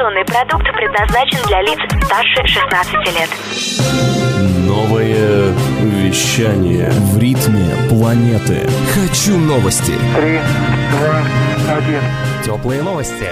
[0.00, 3.28] Информационный продукт предназначен для лиц старше 16 лет.
[4.66, 8.66] Новое вещание в ритме планеты.
[8.94, 9.92] Хочу новости.
[10.16, 10.40] Три,
[10.92, 11.22] два,
[11.76, 12.00] один.
[12.42, 13.26] Теплые новости.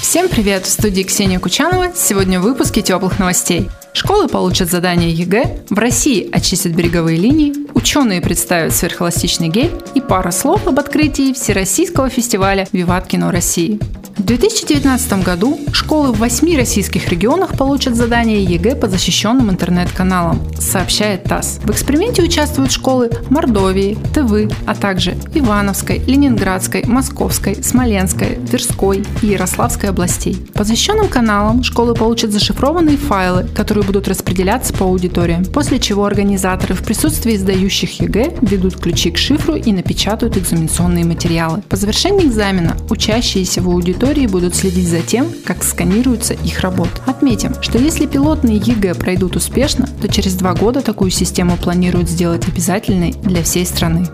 [0.00, 0.64] Всем привет!
[0.64, 1.92] В студии Ксения Кучанова.
[1.94, 3.70] Сегодня в выпуске теплых новостей.
[3.92, 10.32] Школы получат задание ЕГЭ, в России очистят береговые линии, ученые представят сверхэластичный гель и пара
[10.32, 13.78] слов об открытии Всероссийского фестиваля «Виват Кино России».
[14.18, 21.22] В 2019 году школы в восьми российских регионах получат задание ЕГЭ по защищенным интернет-каналам, сообщает
[21.22, 21.60] ТАСС.
[21.62, 29.90] В эксперименте участвуют школы Мордовии, Тывы, а также Ивановской, Ленинградской, Московской, Смоленской, Тверской и Ярославской
[29.90, 30.36] областей.
[30.52, 36.74] По защищенным каналам школы получат зашифрованные файлы, которые будут распределяться по аудиториям, после чего организаторы
[36.74, 41.62] в присутствии сдающих ЕГЭ введут ключи к шифру и напечатают экзаменационные материалы.
[41.68, 46.90] По завершении экзамена учащиеся в аудитории аудитории будут следить за тем, как сканируются их работы.
[47.04, 52.48] Отметим, что если пилотные ЕГЭ пройдут успешно, то через два года такую систему планируют сделать
[52.48, 54.08] обязательной для всей страны.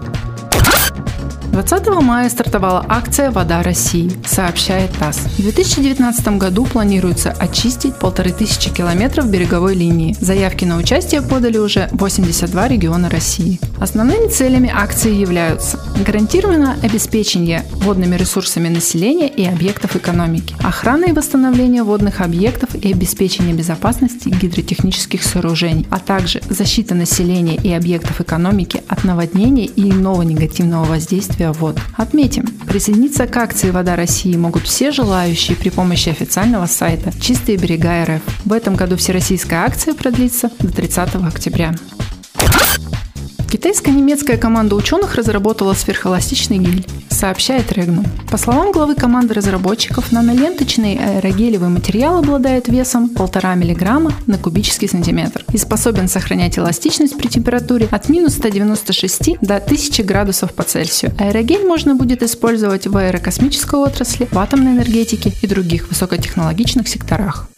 [1.55, 5.19] 20 мая стартовала акция «Вода России», сообщает ТАСС.
[5.39, 10.17] В 2019 году планируется очистить полторы тысячи километров береговой линии.
[10.19, 13.61] Заявки на участие подали уже 82 региона России.
[13.79, 21.85] Основными целями акции являются гарантированное обеспечение водными ресурсами населения и объектов экономики, охрана и восстановление
[21.85, 29.05] водных объектов и обеспечение безопасности гидротехнических сооружений, а также защита населения и объектов экономики от
[29.05, 31.79] наводнения и иного негативного воздействия вод.
[31.97, 38.05] Отметим, присоединиться к акции «Вода России» могут все желающие при помощи официального сайта «Чистые берега
[38.05, 38.23] РФ».
[38.45, 41.75] В этом году всероссийская акция продлится до 30 октября.
[43.55, 48.03] Китайско-немецкая команда ученых разработала сверхэластичный гель, сообщает Регну.
[48.29, 55.45] По словам главы команды разработчиков, наноленточный аэрогелевый материал обладает весом 1,5 мг на кубический сантиметр
[55.53, 61.13] и способен сохранять эластичность при температуре от минус 196 до 1000 градусов по Цельсию.
[61.17, 67.49] Аэрогель можно будет использовать в аэрокосмической отрасли, в атомной энергетике и других высокотехнологичных секторах.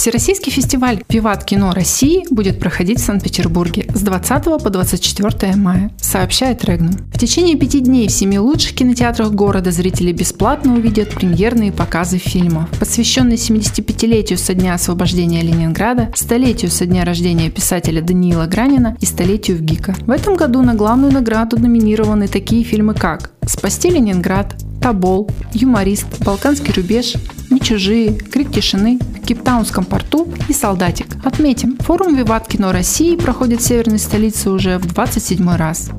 [0.00, 6.64] Всероссийский фестиваль «Виват кино России» будет проходить в Санкт-Петербурге с 20 по 24 мая, сообщает
[6.64, 6.92] Регнум.
[7.12, 12.70] В течение пяти дней в семи лучших кинотеатрах города зрители бесплатно увидят премьерные показы фильмов,
[12.78, 19.58] посвященные 75-летию со дня освобождения Ленинграда, столетию со дня рождения писателя Даниила Гранина и столетию
[19.58, 19.96] в ГИКа.
[20.06, 26.72] В этом году на главную награду номинированы такие фильмы, как «Спасти Ленинград», Тобол, Юморист, Балканский
[26.72, 27.16] рубеж,
[27.50, 28.98] Не чужие, Крик тишины,
[29.30, 31.06] Кейптаунском порту и Солдатик.
[31.24, 35.90] Отметим, форум Виват Кино России проходит в северной столице уже в 27 раз.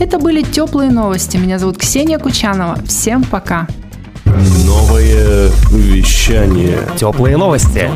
[0.00, 1.36] Это были теплые новости.
[1.36, 2.76] Меня зовут Ксения Кучанова.
[2.84, 3.68] Всем пока.
[4.24, 6.80] Новое вещание.
[6.96, 7.88] Теплые новости.